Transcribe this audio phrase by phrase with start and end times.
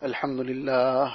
[0.00, 1.12] الحمد لله.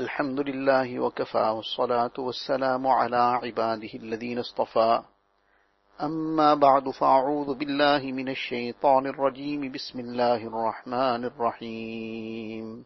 [0.00, 5.02] الحمد لله وكفى والصلاة والسلام على عباده الذين اصطفى.
[6.02, 9.72] أما بعد فأعوذ بالله من الشيطان الرجيم.
[9.72, 12.84] بسم الله الرحمن الرحيم.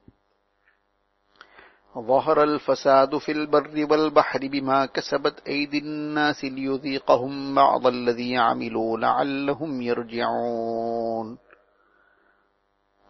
[1.98, 11.49] ظهر الفساد في البر والبحر بما كسبت أيدي الناس ليذيقهم بعض الذي عملوا لعلهم يرجعون.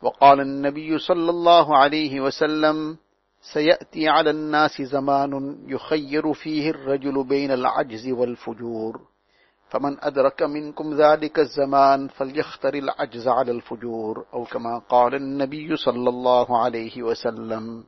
[0.02, 2.96] وقال النبي صلى الله عليه وسلم
[3.52, 9.00] سيأتي على الناس زمان يخير فيه الرجل بين العجز والفجور.
[9.70, 14.26] فمن أدرك منكم ذلك الزمان فليختر العجز على الفجور.
[14.34, 17.84] أو كما قال النبي صلى الله عليه وسلم.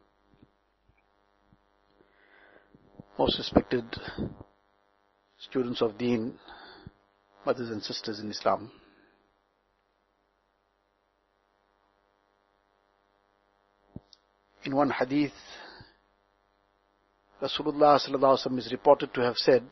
[3.19, 3.85] Most respected
[5.39, 6.39] students of Deen,
[7.45, 8.71] mothers and sisters in Islam.
[14.65, 15.33] In one hadith,
[17.43, 19.65] Rasulullah sallallahu is reported to have said,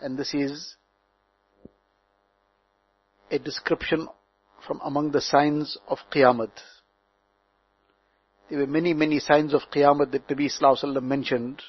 [0.00, 0.76] and this is
[3.32, 4.06] a description
[4.64, 6.50] from among the signs of Qiyamah.
[8.48, 11.60] There were many, many signs of Qiyamah that Nabi Sallallahu mentioned.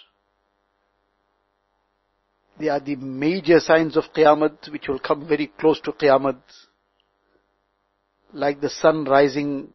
[2.59, 6.37] They are the major signs of Qiyamah which will come very close to Qiyamah.
[8.33, 9.73] Like the sun rising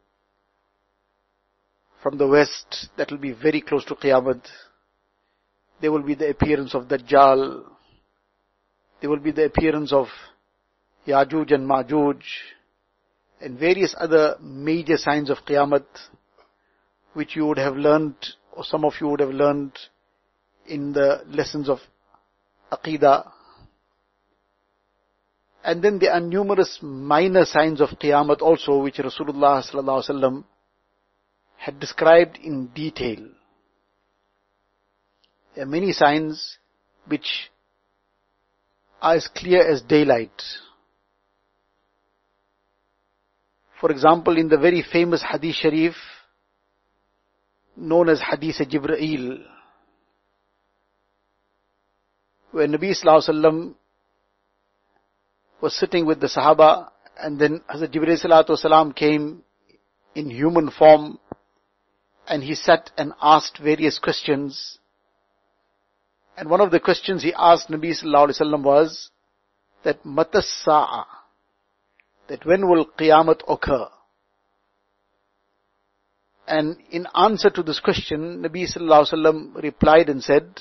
[2.02, 4.40] from the west, that will be very close to Qiyamah.
[5.80, 7.64] There will be the appearance of Dajjal.
[9.00, 10.06] There will be the appearance of
[11.06, 12.20] Yajuj and Majuj
[13.40, 15.84] and various other major signs of Qiyamah
[17.14, 18.14] which you would have learned
[18.52, 19.72] or some of you would have learned
[20.66, 21.78] in the lessons of
[22.72, 23.30] Aqidah.
[25.64, 30.44] And then there are numerous minor signs of Qiyamah also which Rasulullah sallallahu alaihi wasallam
[31.58, 33.18] had described in detail.
[35.54, 36.58] There are many signs
[37.06, 37.50] which
[39.02, 40.42] are as clear as daylight.
[43.80, 45.94] For example, in the very famous Hadith Sharif,
[47.76, 49.38] known as Hadith Jibreel,
[52.50, 53.74] where Nabi Sallallahu Alaihi
[55.60, 59.42] was sitting with the Sahaba and then Hazrat Jibreel Alaihi came
[60.14, 61.18] in human form
[62.28, 64.78] and he sat and asked various questions.
[66.36, 69.10] And one of the questions he asked Nabi Sallallahu Alaihi Wasallam was
[69.84, 70.64] that Matas
[72.28, 73.88] that when will Qiyamah occur?
[76.46, 80.60] And in answer to this question, Nabi Sallallahu Alaihi Wasallam replied and said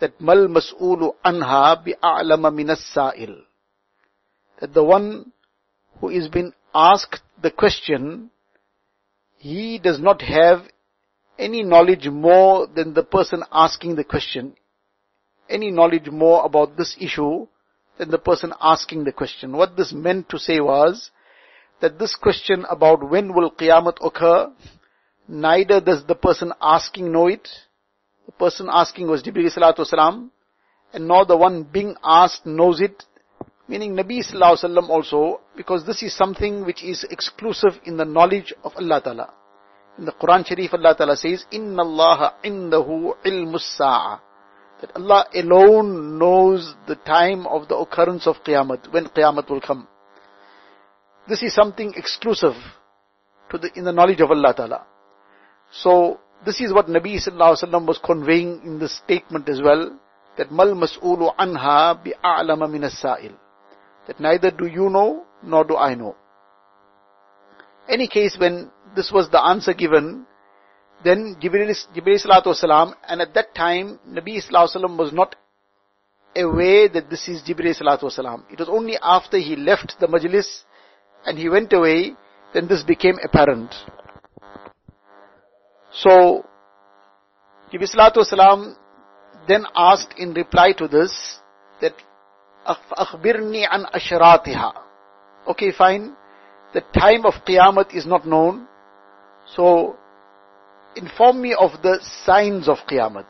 [0.00, 3.42] that Mal Mas'ulu Anha bi'a'lama minas sa'il.
[4.60, 5.32] That the one
[6.00, 8.30] who is being asked the question,
[9.38, 10.62] he does not have
[11.38, 14.54] any knowledge more than the person asking the question.
[15.48, 17.46] Any knowledge more about this issue
[17.98, 19.52] than the person asking the question.
[19.56, 21.10] What this meant to say was
[21.80, 24.50] that this question about when will Qiyamah occur,
[25.28, 27.48] neither does the person asking know it.
[28.26, 30.30] The person asking was Jibreel salatu wasalam,
[30.92, 33.04] and nor the one being asked knows it.
[33.68, 38.04] Meaning Nabi sallallahu alaihi wasallam also, because this is something which is exclusive in the
[38.04, 39.34] knowledge of Allah Ta'ala.
[39.98, 44.20] In the Quran Sharif, Allah Ta'ala says, Inna Allah indahu ilmus sa'a.
[44.80, 49.88] That Allah alone knows the time of the occurrence of Qiyamah, when Qiyamah will come.
[51.28, 52.54] This is something exclusive
[53.50, 54.86] to the, in the knowledge of Allah Ta'ala.
[55.72, 59.98] So, this is what Nabi Sallallahu Alaihi Wasallam was conveying in this statement as well,
[60.36, 63.32] that mal mas'ulu anha bi'a'lama min as-sa'il.
[64.06, 66.14] That neither do you know, nor do I know.
[67.88, 70.25] Any case, when this was the answer given,
[71.03, 75.35] then Jibreel, Jibreel Salatu Wasalam, and at that time, Nabi Sallallahu Wasallam was not
[76.35, 78.43] aware that this is Jibreel Salatu Wasalam.
[78.51, 80.63] It was only after he left the majlis
[81.25, 82.13] and he went away,
[82.53, 83.73] then this became apparent.
[85.91, 86.45] So,
[87.71, 88.75] Jibreel Salatu Wasalam
[89.47, 91.39] then asked in reply to this,
[91.81, 91.93] that,
[92.65, 94.73] أخبرني عن أشراتها.
[95.47, 96.15] Okay, fine.
[96.73, 98.67] The time of Qiyamah is not known.
[99.55, 99.95] So,
[100.95, 103.25] inform me of the signs of Qiyamah.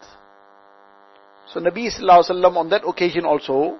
[1.54, 3.78] So Nabi Sallallahu Alaihi Wasallam on that occasion also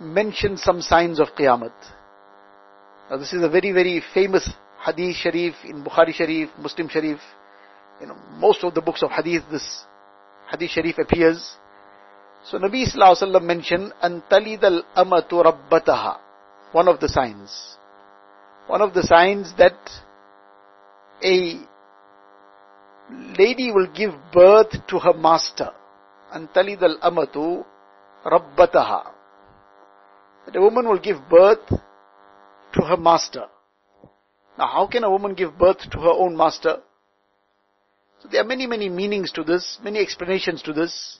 [0.00, 1.72] mentioned some signs of Qiyamah.
[3.10, 4.48] Now this is a very, very famous
[4.84, 7.18] Hadith Sharif in Bukhari Sharif, Muslim Sharif.
[8.00, 9.84] You know, most of the books of Hadith, this
[10.50, 11.54] Hadith Sharif appears.
[12.44, 16.18] So Nabi Sallallahu Alaihi Wasallam mentioned, أَنْتَلِدَ الْأَمَةُ رَبَّتَهَا
[16.72, 17.76] One of the signs.
[18.66, 19.74] One of the signs that
[21.23, 21.59] a
[23.37, 25.71] lady will give birth to her master.
[26.33, 27.65] Antalid al amatu
[28.25, 29.11] rabbataha.
[30.45, 33.45] That a woman will give birth to her master.
[34.57, 36.77] Now how can a woman give birth to her own master?
[38.21, 41.19] So there are many, many meanings to this, many explanations to this.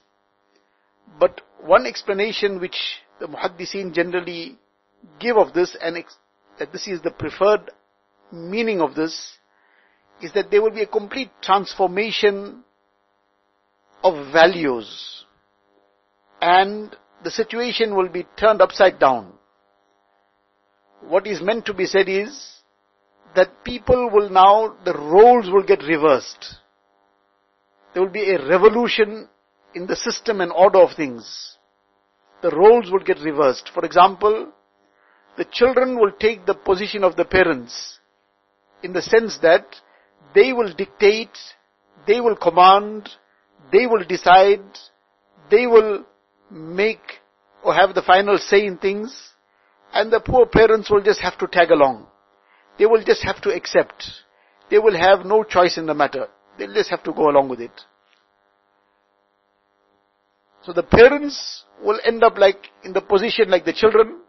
[1.20, 2.78] But one explanation which
[3.20, 4.58] the muhaddiseen generally
[5.20, 6.04] give of this and
[6.60, 7.72] that this is the preferred
[8.32, 9.38] meaning of this
[10.24, 12.64] is that there will be a complete transformation
[14.04, 15.26] of values
[16.42, 19.34] and the situation will be turned upside down.
[21.08, 22.62] What is meant to be said is
[23.36, 26.56] that people will now, the roles will get reversed.
[27.94, 29.28] There will be a revolution
[29.74, 31.58] in the system and order of things.
[32.42, 33.70] The roles will get reversed.
[33.74, 34.52] For example,
[35.38, 38.00] the children will take the position of the parents
[38.84, 39.66] in the sense that
[40.34, 41.38] they will dictate,
[42.08, 43.10] they will command,
[43.72, 44.64] they will decide,
[45.50, 46.06] they will
[46.50, 47.00] make
[47.64, 49.16] or have the final say in things,
[49.94, 52.08] and the poor parents will just have to tag along.
[52.80, 54.04] They will just have to accept.
[54.70, 56.28] They will have no choice in the matter.
[56.58, 57.72] They'll just have to go along with it.
[60.64, 64.22] So the parents will end up like in the position like the children,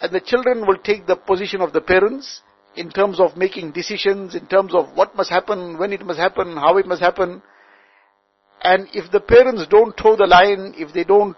[0.00, 2.42] and the children will take the position of the parents
[2.76, 6.56] in terms of making decisions, in terms of what must happen, when it must happen,
[6.56, 7.42] how it must happen.
[8.62, 11.36] And if the parents don't toe the line, if they don't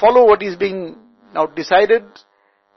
[0.00, 0.96] follow what is being
[1.34, 2.04] now decided,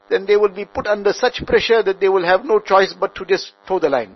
[0.10, 3.16] then they will be put under such pressure that they will have no choice but
[3.16, 4.16] to just toe the line.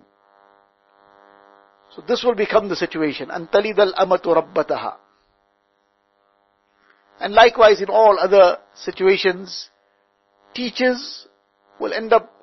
[1.96, 3.30] So this will become the situation.
[3.30, 4.96] أَنْتَلِدَ الْأَمَةُ رَبَّتَهَا
[7.20, 9.70] And likewise in all other situations,
[10.54, 11.28] teachers
[11.80, 12.41] will end up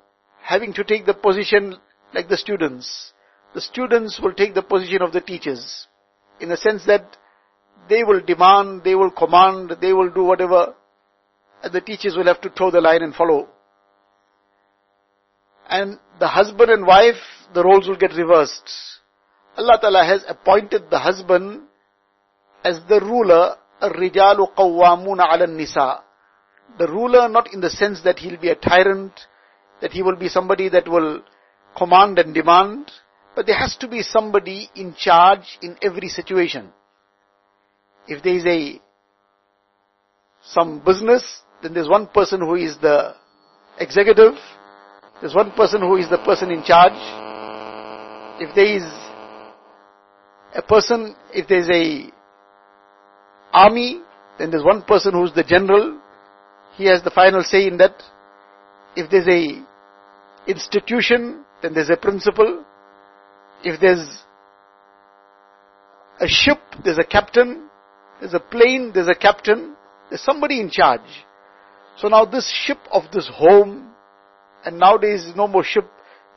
[0.47, 1.75] having to take the position
[2.13, 3.13] like the students.
[3.53, 5.87] The students will take the position of the teachers
[6.39, 7.17] in the sense that
[7.89, 10.73] they will demand, they will command, they will do whatever
[11.63, 13.47] and the teachers will have to toe the line and follow.
[15.69, 17.15] And the husband and wife,
[17.53, 18.69] the roles will get reversed.
[19.57, 21.61] Allah Ta'ala has appointed the husband
[22.65, 25.99] as the ruler, الرِّجَالُ قَوَّامُونَ عَلَى النِّسَاءِ
[26.79, 29.13] The ruler not in the sense that he'll be a tyrant,
[29.80, 31.22] that he will be somebody that will
[31.76, 32.90] command and demand,
[33.34, 36.70] but there has to be somebody in charge in every situation.
[38.06, 38.80] If there is a
[40.42, 43.14] some business, then there's one person who is the
[43.78, 44.34] executive,
[45.20, 46.92] there's one person who is the person in charge.
[48.40, 48.84] If there is
[50.54, 52.12] a person, if there's a
[53.52, 54.00] army,
[54.38, 56.00] then there's one person who's the general.
[56.76, 58.00] He has the final say in that.
[58.94, 59.66] If there's a
[60.48, 62.64] institution, then there's a principal.
[63.62, 64.22] If there's
[66.20, 67.68] a ship, there's a captain.
[68.20, 69.76] There's a plane, there's a captain.
[70.08, 71.26] There's somebody in charge.
[71.98, 73.92] So now this ship of this home,
[74.64, 75.88] and nowadays no more ship,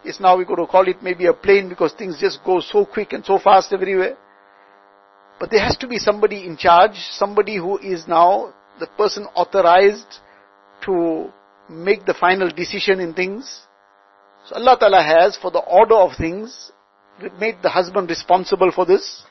[0.03, 2.85] it's now we're going to call it maybe a plane because things just go so
[2.85, 4.17] quick and so fast everywhere.
[5.39, 10.19] But there has to be somebody in charge, somebody who is now the person authorized
[10.85, 11.31] to
[11.69, 13.61] make the final decision in things.
[14.47, 16.71] So Allah Ta'ala has, for the order of things,
[17.39, 19.23] made the husband responsible for this.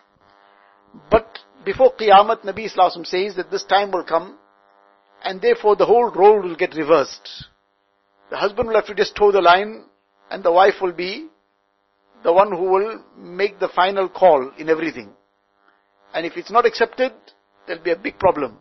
[1.11, 4.39] But before Qiyamah, Nabi Islam says that this time will come
[5.23, 7.29] and therefore the whole role will get reversed.
[8.31, 9.85] The husband will have to just toe the line
[10.31, 11.29] and the wife will be
[12.23, 15.11] the one who will make the final call in everything.
[16.15, 17.13] And if it's not accepted,
[17.67, 18.59] there'll be a big problem.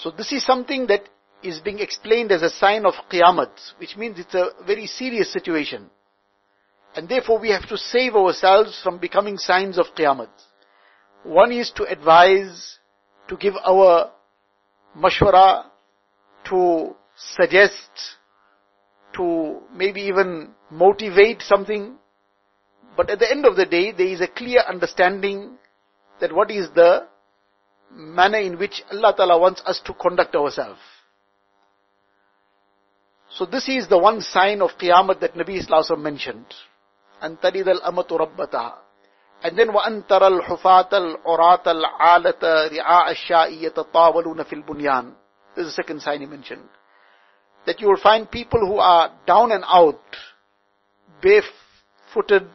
[0.00, 1.02] So this is something that
[1.44, 5.90] is being explained as a sign of Qiyamah, which means it's a very serious situation.
[6.96, 10.28] And therefore we have to save ourselves from becoming signs of Qiyamah.
[11.24, 12.78] One is to advise,
[13.28, 14.12] to give our
[14.96, 15.66] mashwara,
[16.48, 17.90] to suggest,
[19.14, 21.96] to maybe even motivate something.
[22.96, 25.56] But at the end of the day, there is a clear understanding
[26.20, 27.06] that what is the
[27.90, 30.80] manner in which Allah Ta'ala wants us to conduct ourselves.
[33.33, 36.53] So this is the one sign of Qiyamah that Nabi Islam mentioned.
[37.23, 38.73] أن تلد الأمة ربتها
[39.41, 45.13] and then وَأَن تَرَى الْحُفَاةَ الْعُرَاةَ الْعَالَةَ رِعَاءَ الشَّاءِ يَتَطَاوَلُونَ فِي الْبُنْيَانِ
[45.55, 46.67] This is the second sign he mentioned.
[47.65, 50.01] That you will find people who are down and out,
[51.21, 52.47] barefooted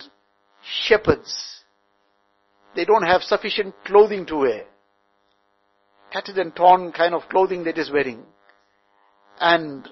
[0.62, 1.62] shepherds.
[2.76, 4.64] They don't have sufficient clothing to wear.
[6.12, 8.25] Tattered and torn kind of clothing that is wearing.
[9.40, 9.88] And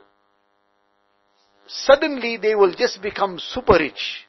[1.68, 4.28] suddenly they will just become super rich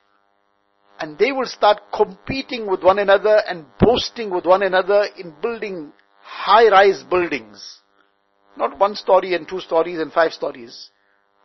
[1.00, 5.92] and they will start competing with one another and boasting with one another in building
[6.22, 7.78] high-rise buildings.
[8.56, 10.90] Not one story and two stories and five stories.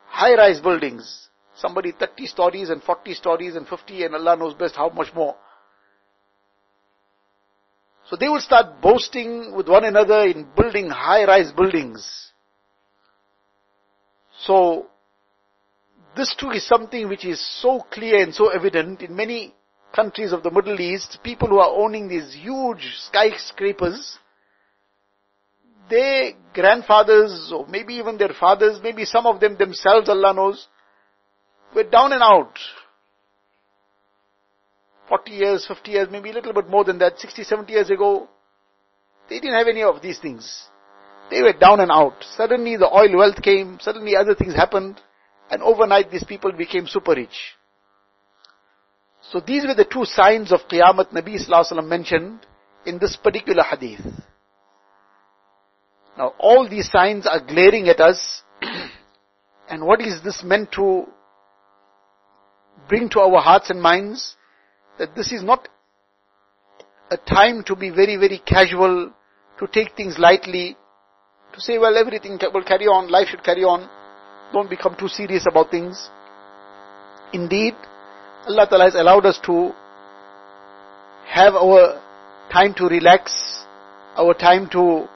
[0.07, 1.29] High-rise buildings.
[1.55, 5.35] Somebody 30 stories and 40 stories and 50 and Allah knows best how much more.
[8.09, 12.31] So they will start boasting with one another in building high-rise buildings.
[14.41, 14.87] So,
[16.15, 19.53] this too is something which is so clear and so evident in many
[19.95, 24.17] countries of the Middle East, people who are owning these huge skyscrapers,
[25.89, 30.67] their grandfathers or maybe even their fathers, maybe some of them themselves, Allah knows,
[31.75, 32.57] were down and out.
[35.09, 38.27] 40 years, 50 years, maybe a little bit more than that, 60, 70 years ago,
[39.29, 40.65] they didn't have any of these things.
[41.29, 42.15] They were down and out.
[42.35, 44.99] Suddenly the oil wealth came, suddenly other things happened,
[45.53, 47.53] and overnight these people became super rich.
[49.31, 52.39] So these were the two signs of Qiyamah Nabi Sallallahu mentioned
[52.87, 54.01] in this particular hadith.
[56.17, 58.41] Now all these signs are glaring at us,
[59.69, 61.05] and what is this meant to
[62.89, 64.35] bring to our hearts and minds?
[64.97, 65.69] That this is not
[67.11, 69.13] a time to be very, very casual,
[69.59, 70.75] to take things lightly,
[71.53, 73.87] to say, well, everything will carry on, life should carry on.
[74.53, 76.09] Don't become too serious about things.
[77.33, 77.73] Indeed,
[78.47, 79.73] Allah Ta'ala has allowed us to
[81.25, 81.99] have our
[82.51, 83.65] time to relax,
[84.15, 85.07] our time to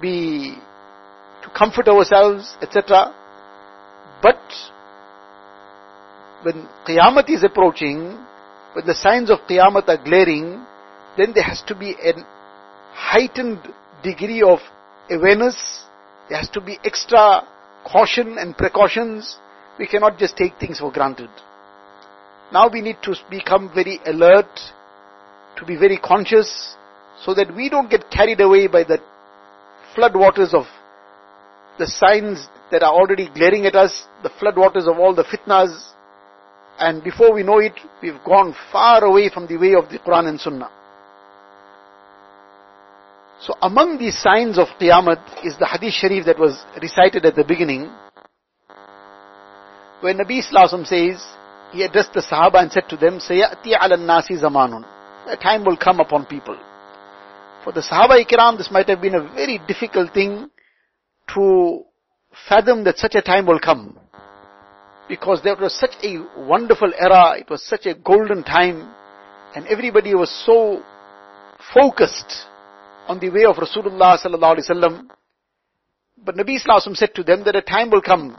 [0.00, 0.56] be,
[1.42, 3.12] to comfort ourselves, etc.
[4.22, 4.38] But,
[6.42, 8.16] when Qiyamah is approaching,
[8.74, 10.64] when the signs of Qiyamah are glaring,
[11.16, 12.12] then there has to be a
[12.92, 13.58] heightened
[14.04, 14.60] degree of
[15.10, 15.56] awareness.
[16.28, 17.42] There has to be extra
[17.86, 19.38] caution and precautions.
[19.78, 21.30] We cannot just take things for granted.
[22.52, 24.48] Now we need to become very alert,
[25.56, 26.76] to be very conscious,
[27.24, 28.98] so that we don't get carried away by the
[29.94, 30.64] floodwaters of
[31.78, 35.92] the signs that are already glaring at us, the floodwaters of all the fitnas,
[36.78, 40.28] and before we know it, we've gone far away from the way of the Quran
[40.28, 40.70] and Sunnah.
[43.40, 47.44] So among these signs of Qiyamah is the Hadith Sharif that was recited at the
[47.44, 47.90] beginning,
[50.00, 51.24] When Nabi Sallallahu says,
[51.72, 54.84] he addressed the Sahaba and said to them, Sayyati ala nasi zamanun.
[55.26, 56.56] A time will come upon people.
[57.64, 60.50] For the Sahaba Ikram, this might have been a very difficult thing
[61.34, 61.82] to
[62.48, 63.98] fathom that such a time will come.
[65.08, 68.88] Because there was such a wonderful era, it was such a golden time,
[69.54, 70.82] and everybody was so
[71.74, 72.46] focused
[73.07, 75.07] on the way of Rasulullah sallallahu alaihi wasallam.
[76.23, 78.37] But Nabi sallallahu said to them that a time will come,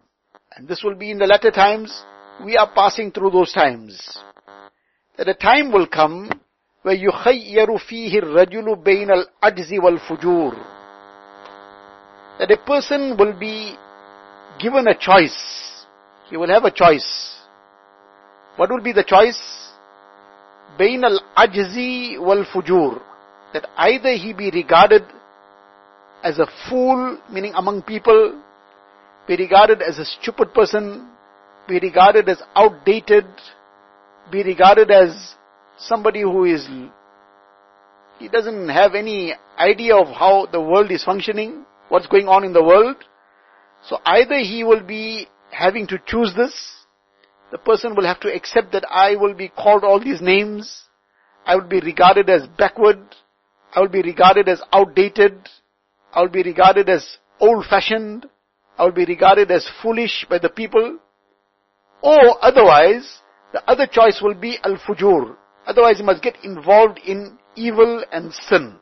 [0.56, 2.04] and this will be in the latter times,
[2.44, 4.18] we are passing through those times.
[5.18, 6.30] That a time will come
[6.82, 10.54] where يُخَيَّرُ فِيهِ الرَّجُلُ بَيْنَ الْأَجْزِ وَالْفُجُورِ
[12.38, 13.76] That a person will be
[14.61, 15.85] given a choice.
[16.30, 17.38] He will have a choice.
[18.56, 19.40] What will be the choice?
[20.78, 23.05] بَيْنَ الْأَجْزِ وَالْفُجُورِ
[23.57, 25.01] that either he be regarded
[26.23, 28.39] as a fool, meaning among people,
[29.27, 31.09] be regarded as a stupid person,
[31.67, 33.25] be regarded as outdated,
[34.31, 35.33] be regarded as
[35.79, 36.67] somebody who is,
[38.19, 42.53] he doesn't have any idea of how the world is functioning, what's going on in
[42.53, 42.97] the world.
[43.89, 46.53] So either he will be having to choose this,
[47.51, 50.83] the person will have to accept that I will be called all these names,
[51.43, 52.99] I will be regarded as backward,
[53.74, 55.47] I will be regarded as outdated.
[56.13, 58.25] I will be regarded as old fashioned.
[58.77, 61.00] I will be regarded as foolish by the people.
[62.01, 63.21] Or otherwise,
[63.53, 65.36] the other choice will be al-fujur.
[65.65, 68.75] Otherwise, you must get involved in evil and sin.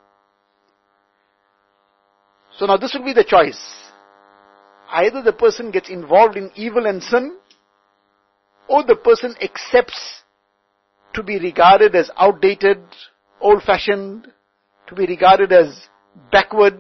[2.58, 3.60] So now this will be the choice.
[4.90, 7.38] Either the person gets involved in evil and sin,
[8.68, 10.24] or the person accepts
[11.14, 12.80] to be regarded as outdated,
[13.42, 14.28] old-fashioned,
[14.88, 15.88] to be regarded as
[16.32, 16.78] backward,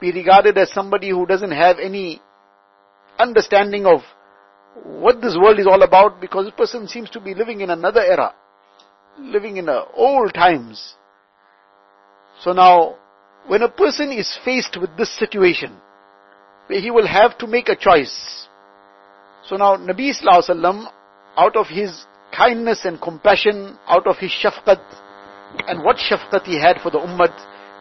[0.00, 2.20] be regarded as somebody who doesn't have any
[3.18, 4.00] understanding of
[4.84, 8.00] what this world is all about because this person seems to be living in another
[8.00, 8.34] era,
[9.18, 10.94] living in old times.
[12.42, 12.96] So now,
[13.46, 15.76] when a person is faced with this situation,
[16.66, 18.48] where he will have to make a choice.
[19.46, 20.86] So now, Nabi Sallallahu Alaihi Wasallam,
[21.36, 22.04] out of his
[22.36, 24.82] kindness and compassion, out of his shafqat,
[25.66, 27.32] and what shafqat he had for the ummah,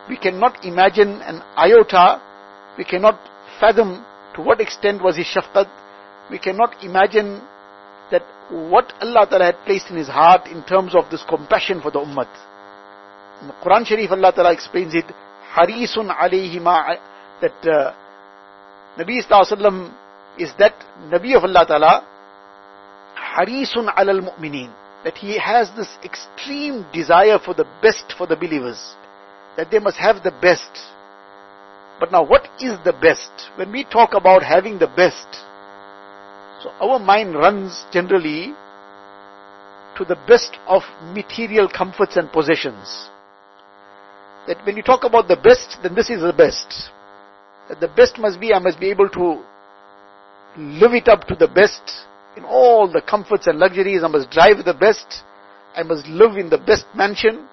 [0.09, 2.21] we cannot imagine an iota,
[2.77, 3.19] we cannot
[3.59, 4.05] fathom
[4.35, 5.69] to what extent was his shafqat,
[6.29, 7.41] we cannot imagine
[8.11, 11.91] that what Allah Ta'ala had placed in his heart in terms of this compassion for
[11.91, 12.27] the ummah.
[13.41, 15.05] In the Quran Sharif, Allah Ta'ala explains it,
[15.53, 16.95] Harisun alayhi ma,
[17.41, 17.93] that uh,
[18.97, 19.91] Nabi Sallallahu
[20.37, 20.73] is that
[21.09, 22.07] Nabi of Allah Ta'ala,
[23.35, 24.71] Harisun alal mu'mineen,
[25.05, 28.95] that he has this extreme desire for the best for the believers,
[29.55, 30.71] that they must have the best.
[31.99, 33.29] But now what is the best?
[33.55, 35.27] When we talk about having the best,
[36.63, 38.55] so our mind runs generally
[39.95, 40.81] to the best of
[41.13, 43.09] material comforts and possessions.
[44.47, 46.89] That when you talk about the best, then this is the best.
[47.69, 49.43] That the best must be, I must be able to
[50.57, 54.03] live it up to the best in all the comforts and luxuries.
[54.03, 55.23] I must drive the best.
[55.75, 57.47] I must live in the best mansion.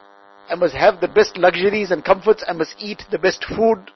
[0.49, 2.45] I must have the best luxuries and comforts.
[2.47, 3.91] I must eat the best food.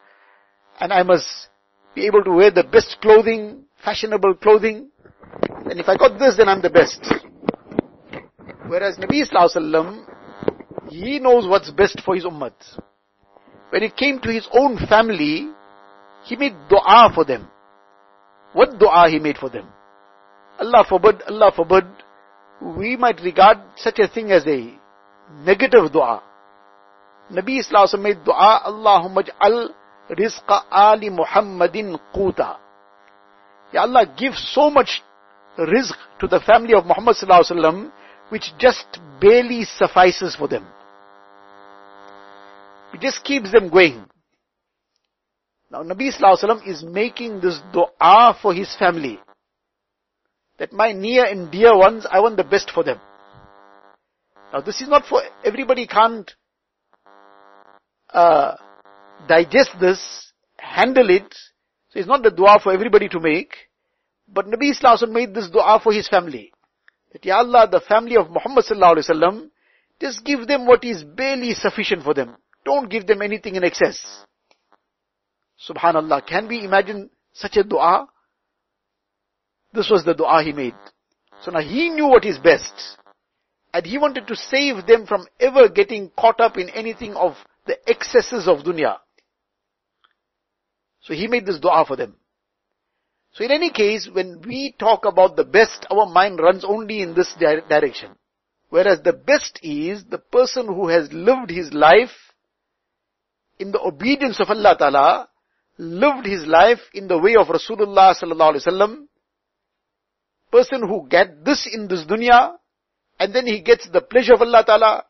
[0.80, 1.48] And I must
[1.94, 4.90] be able to wear the best clothing, fashionable clothing.
[5.64, 7.00] And if I got this, then I'm the best.
[8.68, 10.06] Whereas Nabi Sallallahu
[10.90, 12.52] he knows what's best for his ummah.
[13.70, 15.50] When it came to his own family,
[16.24, 17.48] he made dua for them.
[18.52, 19.68] What dua he made for them?
[20.58, 21.84] Allah forbid, Allah forbid,
[22.60, 24.72] we might regard such a thing as a
[25.44, 26.22] negative dua.
[27.30, 29.74] Nabi Sallallahu made dua, Allahumma al
[30.10, 32.56] rizqa ali Muhammadin quta.
[33.72, 35.02] Ya Allah, give so much
[35.58, 37.90] rizq to the family of Muhammad Sallallahu
[38.30, 38.86] which just
[39.20, 40.66] barely suffices for them.
[42.94, 44.06] It just keeps them going.
[45.70, 49.18] Now Nabi Sallallahu Alaihi Wasallam is making this dua for his family
[50.58, 53.00] that my near and dear ones, I want the best for them.
[54.52, 56.30] Now this is not for everybody can't
[58.12, 58.54] uh,
[59.28, 61.34] digest this, handle it.
[61.90, 63.54] So it's not the dua for everybody to make.
[64.28, 66.52] But Nabi Islam made this dua for his family.
[67.12, 69.50] That Ya Allah, the family of Muhammad Sallallahu Alaihi Wasallam,
[70.00, 72.36] just give them what is barely sufficient for them.
[72.64, 74.24] Don't give them anything in excess.
[75.68, 76.26] Subhanallah.
[76.26, 78.08] Can we imagine such a dua?
[79.76, 80.74] This was the dua he made.
[81.42, 82.72] So now he knew what is best.
[83.74, 87.34] And he wanted to save them from ever getting caught up in anything of
[87.66, 88.96] the excesses of dunya.
[91.02, 92.14] So he made this dua for them.
[93.34, 97.14] So in any case, when we talk about the best, our mind runs only in
[97.14, 98.12] this direction.
[98.70, 102.16] Whereas the best is the person who has lived his life
[103.58, 105.28] in the obedience of Allah Ta'ala,
[105.76, 109.06] lived his life in the way of Rasulullah Sallallahu Alaihi Wasallam,
[110.50, 112.54] person who get this in this dunya,
[113.18, 115.04] and then he gets the pleasure of Allah Ta'ala,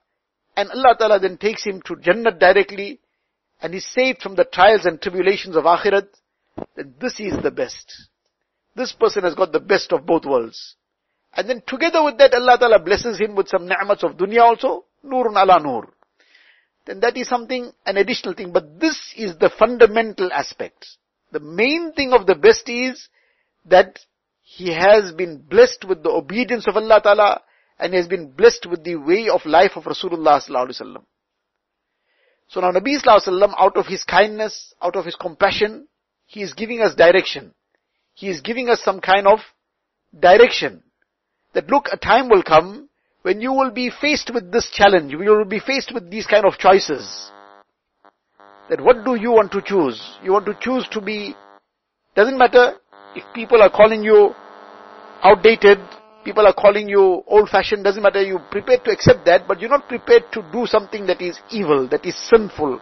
[0.56, 3.00] and Allah Ta'ala then takes him to Jannah directly,
[3.60, 6.08] and he's saved from the trials and tribulations of Akhirat,
[6.74, 8.08] then this is the best.
[8.74, 10.76] This person has got the best of both worlds.
[11.34, 14.84] And then together with that, Allah Ta'ala blesses him with some ni'mats of dunya also,
[15.04, 15.88] nurun ala nur.
[16.86, 20.86] Then that is something, an additional thing, but this is the fundamental aspect.
[21.32, 23.08] The main thing of the best is
[23.66, 23.98] that
[24.48, 27.40] he has been blessed with the obedience of Allah Ta'ala
[27.80, 31.04] and he has been blessed with the way of life of Rasulullah Sallallahu Alaihi Wasallam.
[32.46, 35.88] So now Nabi Sallallahu Alaihi Wasallam, out of his kindness, out of his compassion,
[36.26, 37.54] he is giving us direction.
[38.14, 39.40] He is giving us some kind of
[40.16, 40.84] direction.
[41.54, 42.88] That look, a time will come
[43.22, 46.46] when you will be faced with this challenge, you will be faced with these kind
[46.46, 47.32] of choices.
[48.70, 50.00] That what do you want to choose?
[50.22, 51.34] You want to choose to be,
[52.14, 52.76] doesn't matter
[53.15, 54.33] if people are calling you
[55.23, 55.79] outdated,
[56.23, 59.69] people are calling you old fashioned, doesn't matter, you're prepared to accept that, but you're
[59.69, 62.79] not prepared to do something that is evil, that is sinful,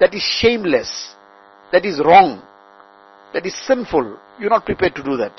[0.00, 1.14] that is shameless,
[1.72, 2.42] that is wrong,
[3.34, 4.18] that is sinful.
[4.38, 5.38] You're not prepared to do that.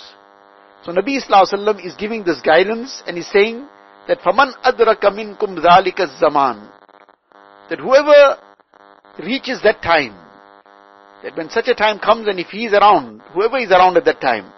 [0.84, 3.68] So Nabi Sallallahu is giving this guidance and he's saying
[4.08, 6.70] that فَمَنْ أَدْرَكَ مِنْكُمْ ذَلِكَ الزَّمَانِ
[7.70, 8.38] That whoever
[9.20, 10.14] reaches that time,
[11.24, 14.06] that when such a time comes and if he is around, whoever is around at
[14.06, 14.52] that time,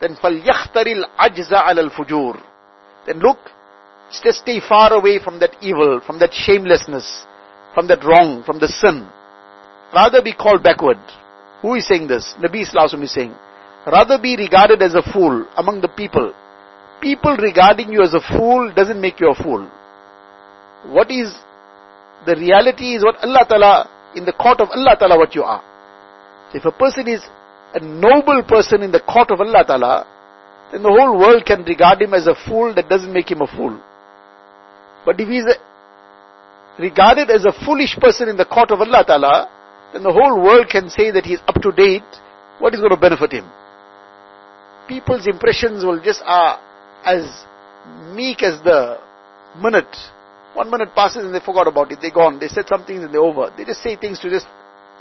[0.00, 2.42] then فَلْيَخْتَرِ الْعَجْزَ عَلَى الْفُجُورِ
[3.06, 3.38] Then look,
[4.22, 7.24] just stay far away from that evil, from that shamelessness,
[7.74, 9.08] from that wrong, from the sin.
[9.94, 10.98] Rather be called backward.
[11.62, 12.34] Who is saying this?
[12.38, 13.34] Nabi Islam is saying,
[13.86, 16.34] rather be regarded as a fool among the people.
[17.00, 19.70] People regarding you as a fool doesn't make you a fool.
[20.86, 21.32] What is
[22.26, 25.62] the reality is what Allah Ta'ala, in the court of Allah Ta'ala what you are.
[26.53, 27.21] If a person is
[27.73, 30.07] a noble person in the court of Allah Ta'ala,
[30.71, 33.47] then the whole world can regard him as a fool that doesn't make him a
[33.47, 33.79] fool.
[35.05, 35.45] But if he is
[36.79, 39.49] regarded as a foolish person in the court of Allah Ta'ala,
[39.93, 42.03] then the whole world can say that he is up to date.
[42.59, 43.49] What is going to benefit him?
[44.87, 46.59] People's impressions will just are
[47.05, 47.23] as
[48.13, 48.99] meek as the
[49.61, 49.95] minute.
[50.53, 51.99] One minute passes and they forgot about it.
[52.01, 52.39] They're gone.
[52.39, 53.51] They said something and they're over.
[53.55, 54.47] They just say things to just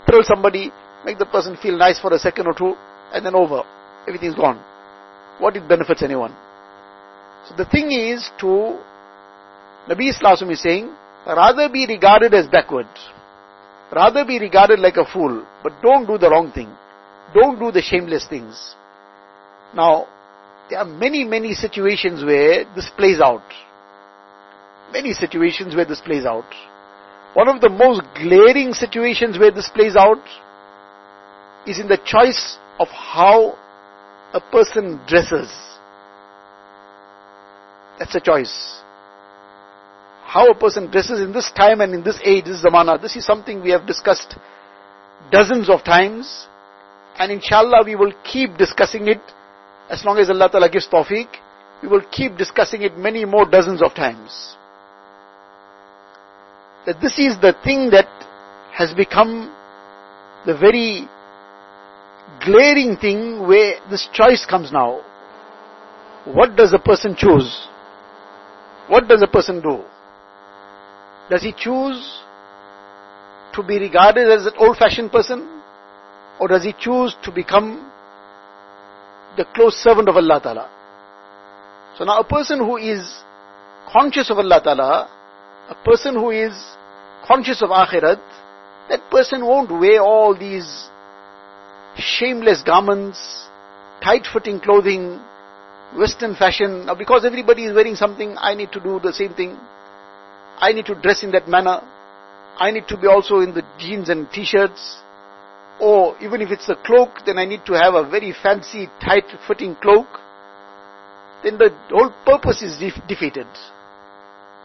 [0.07, 0.71] thrill somebody,
[1.07, 2.75] make the person feel nice for a second or two,
[3.15, 3.63] and then over.
[4.09, 4.59] Everything's gone.
[5.39, 6.35] What it benefits anyone?
[7.49, 8.79] So the thing is to,
[9.89, 10.93] Nabi Islam is saying,
[11.25, 12.89] rather be regarded as backward.
[13.95, 16.75] Rather be regarded like a fool, but don't do the wrong thing.
[17.33, 18.75] Don't do the shameless things.
[19.75, 20.09] Now,
[20.69, 23.47] there are many, many situations where this plays out.
[24.93, 26.51] Many situations where this plays out.
[27.35, 30.23] One of the most glaring situations where this plays out
[31.67, 33.57] is in the choice of how
[34.33, 35.51] a person dresses.
[37.99, 38.81] That's a choice.
[40.25, 43.25] How a person dresses in this time and in this age, this zamana, this is
[43.25, 44.37] something we have discussed
[45.31, 46.47] dozens of times.
[47.19, 49.21] And inshallah we will keep discussing it
[49.89, 51.29] as long as Allah Ta'ala gives tawfiq.
[51.83, 54.57] We will keep discussing it many more dozens of times.
[56.87, 58.09] That this is the thing that
[58.73, 59.53] has become
[60.45, 61.09] the very
[62.45, 65.03] glaring thing where this choice comes now.
[66.25, 67.69] What does a person choose?
[68.89, 69.83] What does a person do?
[71.31, 72.21] Does he choose
[73.55, 75.63] to be regarded as an old fashioned person?
[76.39, 77.91] Or does he choose to become
[79.37, 80.71] the close servant of Allah Ta'ala?
[81.99, 83.01] So now a person who is
[83.91, 85.11] conscious of Allah Ta'ala,
[85.71, 86.53] a person who is
[87.27, 88.21] conscious of Akhirat,
[88.89, 90.89] that person won't wear all these
[91.97, 93.49] shameless garments,
[94.03, 95.21] tight-fitting clothing,
[95.97, 96.87] Western fashion.
[96.87, 99.57] Now because everybody is wearing something, I need to do the same thing.
[100.59, 101.81] I need to dress in that manner.
[102.59, 104.99] I need to be also in the jeans and t-shirts.
[105.79, 109.77] Or even if it's a cloak, then I need to have a very fancy, tight-fitting
[109.77, 110.07] cloak.
[111.45, 113.47] Then the whole purpose is defeated.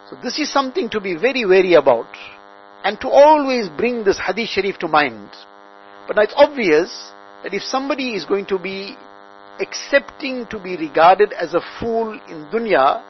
[0.09, 2.07] So this is something to be very wary about.
[2.83, 5.29] And to always bring this hadith sharif to mind.
[6.07, 7.11] But now it's obvious
[7.43, 8.95] that if somebody is going to be
[9.59, 13.03] accepting to be regarded as a fool in dunya,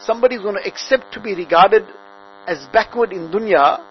[0.00, 1.84] somebody is going to accept to be regarded
[2.46, 3.82] as backward in dunya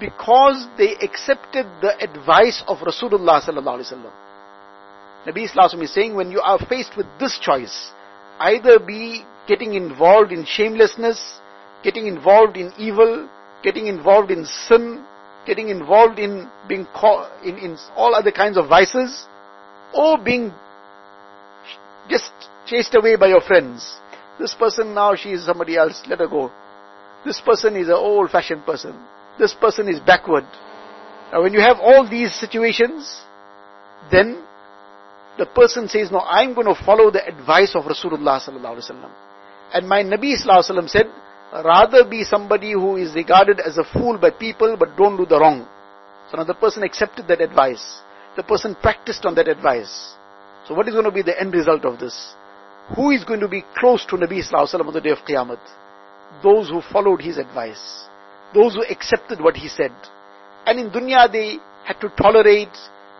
[0.00, 4.12] because they accepted the advice of Rasulullah sallallahu alaihi wasallam.
[5.26, 7.92] Nabi Islam is saying when you are faced with this choice,
[8.38, 11.40] either be getting involved in shamelessness,
[11.84, 13.28] getting involved in evil,
[13.62, 15.04] getting involved in sin,
[15.50, 19.26] getting involved in being caught in, in all other kinds of vices,
[19.92, 20.52] or being
[22.08, 22.30] just
[22.66, 23.98] chased away by your friends.
[24.38, 26.52] This person now, she is somebody else, let her go.
[27.24, 28.94] This person is an old fashioned person.
[29.40, 30.46] This person is backward.
[31.32, 33.20] Now when you have all these situations,
[34.10, 34.42] then
[35.36, 39.12] the person says, no, I'm going to follow the advice of Rasulullah sallallahu alaihi wasallam.
[39.74, 41.06] And my Nabi sallallahu alaihi wasallam said,
[41.52, 45.38] rather be somebody who is regarded as a fool by people but don't do the
[45.38, 45.66] wrong.
[46.30, 48.00] So now the person accepted that advice.
[48.36, 50.14] The person practiced on that advice.
[50.68, 52.34] So what is going to be the end result of this?
[52.94, 55.58] Who is going to be close to Nabi Sallallahu Alaihi on the day of Qiyamah?
[56.42, 58.06] Those who followed his advice.
[58.54, 59.92] Those who accepted what he said.
[60.66, 62.76] And in dunya they had to tolerate,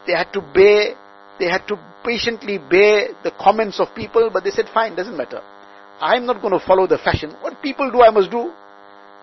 [0.06, 0.94] they had to bear,
[1.38, 5.42] they had to patiently bear the comments of people, but they said, fine, doesn't matter.
[6.00, 7.36] I'm not going to follow the fashion.
[7.40, 8.52] What people do, I must do.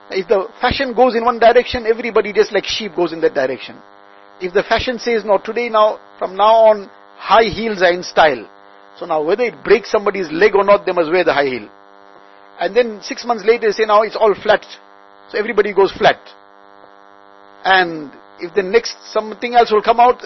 [0.10, 3.78] If the fashion goes in one direction, everybody just like sheep goes in that direction.
[4.40, 8.48] If the fashion says, no, today now, from now on, high heels are in style.
[9.00, 11.70] So now whether it breaks somebody's leg or not, they must wear the high heel.
[12.60, 14.66] And then six months later, they say now it's all flat.
[15.30, 16.20] So everybody goes flat.
[17.64, 20.24] And if the next something else will come out,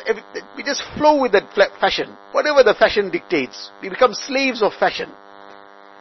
[0.56, 2.16] we just flow with that fashion.
[2.34, 3.72] Whatever the fashion dictates.
[3.82, 5.10] We become slaves of fashion.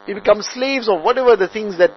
[0.07, 1.91] We become slaves of whatever the things that,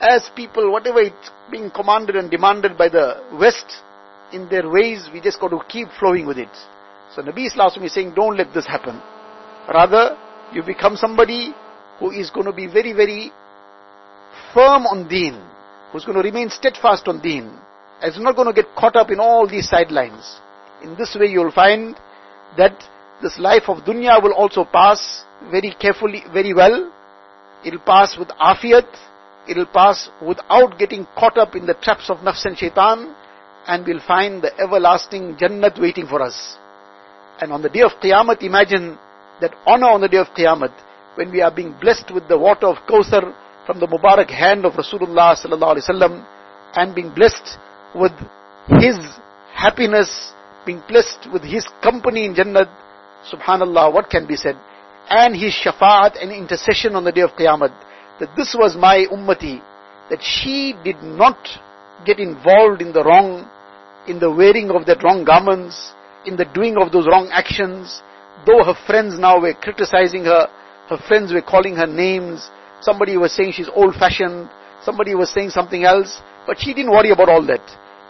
[0.00, 3.82] as people, whatever it's being commanded and demanded by the West
[4.32, 6.54] in their ways, we just got to keep flowing with it.
[7.14, 9.00] So Nabi Islam is saying, don't let this happen.
[9.68, 10.16] Rather,
[10.52, 11.52] you become somebody
[11.98, 13.32] who is going to be very, very
[14.54, 15.42] firm on deen,
[15.92, 17.58] who's going to remain steadfast on deen,
[18.02, 20.38] is not going to get caught up in all these sidelines.
[20.82, 21.96] In this way, you'll find
[22.56, 22.80] that
[23.20, 26.92] this life of dunya will also pass very carefully, very well,
[27.68, 28.88] It'll pass with afiyat.
[29.46, 33.14] It'll pass without getting caught up in the traps of nafs and shaitan.
[33.66, 36.56] And we'll find the everlasting Jannat waiting for us.
[37.40, 38.98] And on the day of Qiyamah, imagine
[39.42, 40.72] that honor on the day of Qiyamah,
[41.16, 43.34] when we are being blessed with the water of Kawthar
[43.66, 46.26] from the Mubarak hand of Rasulullah sallallahu alaihi wasallam,
[46.74, 47.58] and being blessed
[47.94, 48.12] with
[48.80, 48.96] his
[49.52, 50.32] happiness,
[50.64, 52.70] being blessed with his company in Jannat,
[53.30, 54.56] subhanallah, what can be said?
[55.10, 57.72] And his shafa'at and intercession on the day of Qiyamah.
[58.20, 59.62] that this was my ummati,
[60.10, 61.38] that she did not
[62.04, 63.48] get involved in the wrong,
[64.06, 65.92] in the wearing of that wrong garments,
[66.26, 68.02] in the doing of those wrong actions,
[68.46, 70.48] though her friends now were criticizing her,
[70.88, 74.48] her friends were calling her names, somebody was saying she's old fashioned,
[74.82, 77.62] somebody was saying something else, but she didn't worry about all that.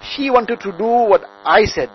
[0.02, 1.90] She wanted to do what I said.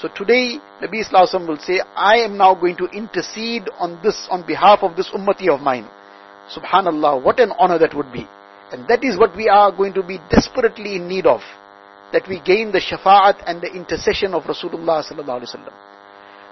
[0.00, 4.46] So today, Nabi Islam will say, I am now going to intercede on this, on
[4.46, 5.88] behalf of this ummati of mine.
[6.54, 8.24] Subhanallah, what an honor that would be.
[8.70, 11.40] And that is what we are going to be desperately in need of.
[12.12, 15.74] That we gain the shafa'at and the intercession of Rasulullah sallallahu alaihi wasallam.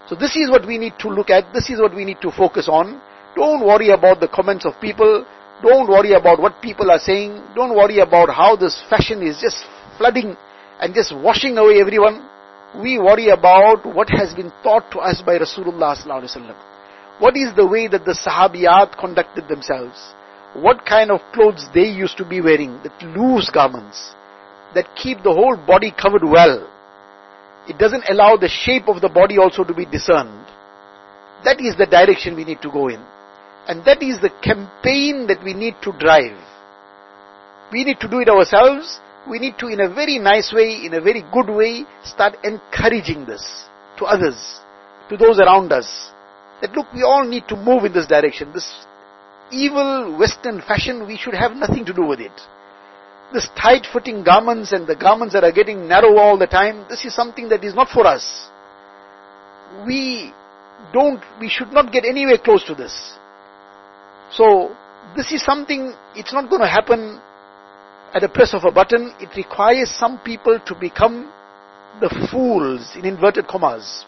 [0.08, 1.52] So this is what we need to look at.
[1.54, 3.00] This is what we need to focus on.
[3.36, 5.24] Don't worry about the comments of people.
[5.62, 7.42] Don't worry about what people are saying.
[7.54, 9.64] Don't worry about how this fashion is just
[9.98, 10.36] flooding
[10.80, 12.28] and just washing away everyone.
[12.82, 16.54] We worry about what has been taught to us by Rasulullah sallallahu.
[17.18, 19.96] What is the way that the Sahabiyat conducted themselves?
[20.54, 22.78] What kind of clothes they used to be wearing?
[22.82, 24.14] That loose garments
[24.74, 26.70] that keep the whole body covered well.
[27.68, 30.46] It doesn't allow the shape of the body also to be discerned.
[31.44, 33.02] That is the direction we need to go in.
[33.66, 36.38] And that is the campaign that we need to drive.
[37.72, 39.00] We need to do it ourselves.
[39.28, 43.26] We need to, in a very nice way, in a very good way, start encouraging
[43.26, 43.42] this
[43.98, 44.60] to others,
[45.08, 46.12] to those around us
[46.60, 48.52] that look, we all need to move in this direction.
[48.52, 48.86] This
[49.50, 52.32] evil Western fashion, we should have nothing to do with it.
[53.32, 57.04] This tight fitting garments and the garments that are getting narrow all the time, this
[57.04, 58.48] is something that is not for us.
[59.86, 60.32] We
[60.92, 63.14] don't, we should not get anywhere close to this.
[64.30, 64.74] So,
[65.16, 67.20] this is something, it's not going to happen
[68.14, 69.14] at the press of a button.
[69.20, 71.32] It requires some people to become
[72.00, 74.04] the fools, in inverted commas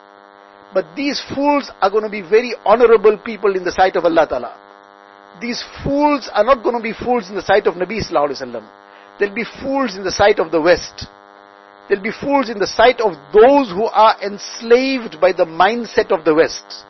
[0.72, 4.26] but these fools are going to be very honorable people in the sight of Allah
[4.28, 4.56] Ta'ala.
[5.40, 8.42] These fools are not going to be fools in the sight of Nabi Sallallahu Alaihi
[8.42, 8.68] Wasallam.
[9.18, 11.06] They'll be fools in the sight of the West.
[11.88, 16.24] They'll be fools in the sight of those who are enslaved by the mindset of
[16.24, 16.84] the West.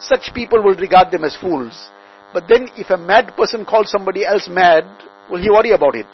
[0.00, 1.88] Such people will regard them as fools.
[2.34, 4.84] But then if a mad person calls somebody else mad,
[5.30, 6.06] will he worry about it?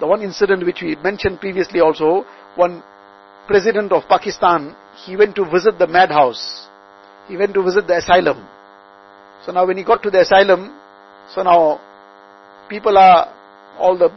[0.00, 2.24] The one incident which we mentioned previously also,
[2.56, 2.82] one
[3.46, 4.74] president of Pakistan,
[5.04, 6.68] he went to visit the madhouse.
[7.28, 8.46] He went to visit the asylum.
[9.44, 10.76] So now when he got to the asylum,
[11.34, 11.80] so now
[12.68, 13.32] people are,
[13.78, 14.10] all the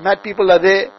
[0.00, 0.90] mad people are there.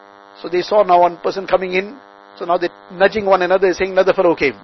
[0.42, 1.98] So they saw now one person coming in.
[2.38, 4.56] So now they're nudging one another, saying another fellow came.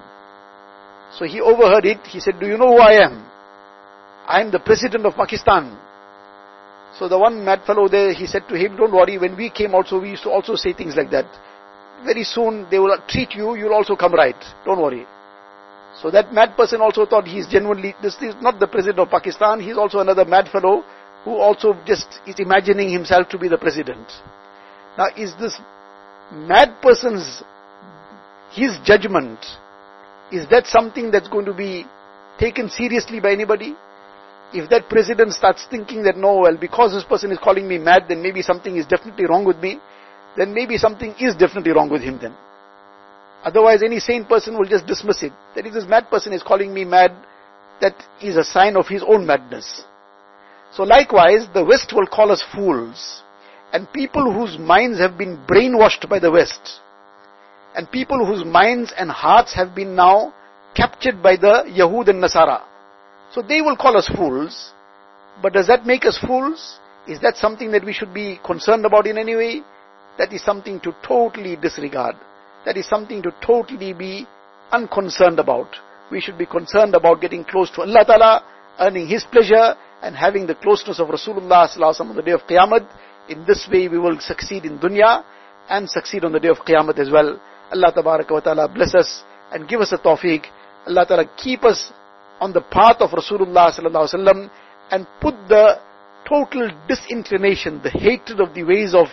[1.17, 2.00] So he overheard it.
[2.08, 3.26] He said, do you know who I am?
[4.28, 5.78] I am the president of Pakistan.
[6.97, 9.75] So the one mad fellow there, he said to him, don't worry, when we came
[9.75, 11.25] also, we used to also say things like that
[12.03, 14.36] very soon they will treat you, you'll also come right.
[14.65, 15.05] Don't worry.
[16.01, 19.60] So that mad person also thought he's genuinely, this is not the president of Pakistan,
[19.60, 20.84] he's also another mad fellow
[21.23, 24.05] who also just is imagining himself to be the president.
[24.97, 25.58] Now is this
[26.31, 27.43] mad person's,
[28.51, 29.39] his judgment,
[30.31, 31.86] is that something that's going to be
[32.39, 33.75] taken seriously by anybody?
[34.56, 38.06] If that president starts thinking that no, well, because this person is calling me mad,
[38.08, 39.80] then maybe something is definitely wrong with me,
[40.38, 42.34] then maybe something is definitely wrong with him then.
[43.44, 45.34] Otherwise, any sane person will just dismiss it.
[45.56, 47.12] That if this mad person is calling me mad,
[47.82, 49.84] that is a sign of his own madness.
[50.74, 53.22] So likewise, the West will call us fools.
[53.74, 56.80] And people whose minds have been brainwashed by the West,
[57.76, 60.34] and people whose minds and hearts have been now
[60.76, 62.62] captured by the Yahud and Nasara.
[63.36, 64.71] So they will call us fools.
[65.41, 66.80] But does that make us fools?
[67.08, 69.62] Is that something that we should be concerned about in any way?
[70.17, 72.15] that is something to totally disregard.
[72.65, 74.26] That is something to totally be
[74.71, 75.67] unconcerned about.
[76.12, 78.43] We should be concerned about getting close to Allah Ta'ala,
[78.80, 82.88] earning His pleasure, and having the closeness of Rasulullah Sallallahu on the day of Qiyamah.
[83.30, 85.24] In this way we will succeed in dunya
[85.69, 87.39] and succeed on the day of Qiyamah as well.
[87.71, 90.45] Allah Ta'ala bless us and give us a tawfiq.
[90.88, 91.91] Allah Ta'ala keep us
[92.40, 94.50] on the path of Rasulullah Sallallahu Alaihi Wasallam
[94.90, 95.79] and put the
[96.29, 99.07] total disinclination, the hatred of the ways of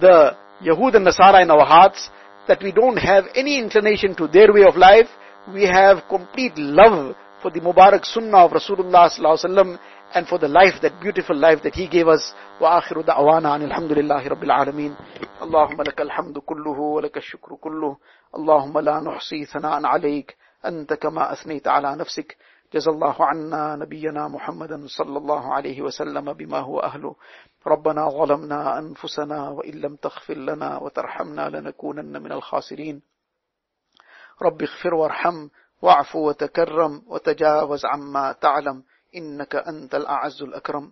[0.00, 2.10] the Yahud and Nasara in our hearts,
[2.48, 5.08] that we don't have any inclination to their way of life,
[5.52, 9.78] we have complete love for the Mubarak Sunnah of Rasulullah sallallahu
[10.14, 12.34] and for the life, that beautiful life that He gave us.
[12.60, 14.96] وآخر دعوانا أن الحمد لله رب العالمين
[15.42, 17.96] اللهم لك الحمد كله ولك الشكر كله
[18.36, 22.36] اللهم لا نحصي ثناء عليك أنت كما أثنيت على نفسك
[22.73, 27.15] جزا الله عنا نبينا محمدا صلى الله عليه وسلم بما هو أهله.
[27.67, 33.01] ربنا ظلمنا أنفسنا وإن لم تغفر لنا وترحمنا لنكونن من الخاسرين.
[34.41, 35.47] رب اغفر وارحم
[35.81, 38.83] واعف وتكرم وتجاوز عما تعلم
[39.15, 40.91] إنك أنت الأعز الأكرم.